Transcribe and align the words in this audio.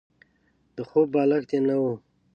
د 0.75 0.77
خوب 0.89 1.07
بالښت 1.13 1.49
يې 1.55 1.59
نه 1.67 1.75
وو. 1.81 1.93